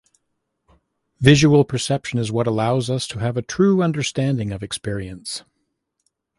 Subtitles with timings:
[1.19, 5.43] Visual perception is what allows us to have a true understanding of experience.